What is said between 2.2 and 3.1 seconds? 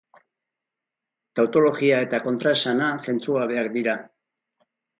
kontraesana